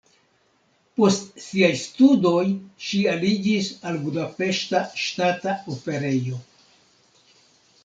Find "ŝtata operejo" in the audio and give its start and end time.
5.05-6.43